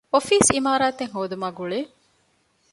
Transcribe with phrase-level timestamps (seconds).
[0.13, 1.79] އޮފީސް އިމާރާތެއް ހޯދުމާ ގުޅޭ